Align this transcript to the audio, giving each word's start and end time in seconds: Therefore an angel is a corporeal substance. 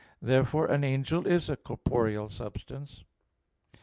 Therefore 0.19 0.65
an 0.65 0.83
angel 0.83 1.27
is 1.27 1.47
a 1.47 1.55
corporeal 1.55 2.27
substance. 2.27 3.03